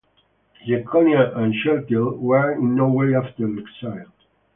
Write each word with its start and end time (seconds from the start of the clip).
Jeconiah 0.65 1.31
and 1.35 1.53
Shealtiel 1.53 2.17
were 2.17 2.53
in 2.53 2.73
no 2.73 2.87
way 2.87 3.13
after 3.13 3.45
the 3.45 3.61
exile. 3.61 4.11